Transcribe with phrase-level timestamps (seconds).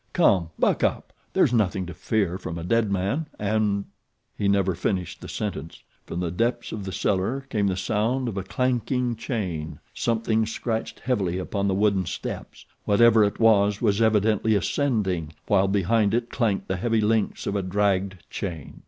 [0.13, 0.49] Come!
[0.57, 1.13] buck up.
[1.33, 3.85] There's nothing to fear from a dead man, and"
[4.39, 5.83] He never finished the sentence.
[6.07, 9.77] From the depths of the cellar came the sound of a clanking chain.
[9.93, 12.65] Something scratched heavily upon the wooden steps.
[12.83, 17.55] Whatever it was it was evidently ascending, while behind it clanked the heavy links of
[17.55, 18.79] a dragged chain.